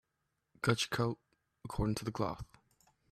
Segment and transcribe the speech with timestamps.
[0.63, 1.19] Cut your coat
[1.63, 2.43] according to the cloth.